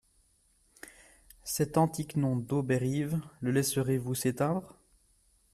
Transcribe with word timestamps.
Cet 1.43 1.77
antique 1.77 2.15
nom 2.15 2.35
d'Auberive, 2.35 3.19
le 3.39 3.51
laisserez-vous 3.51 4.15
s'éteindre? 4.15 4.75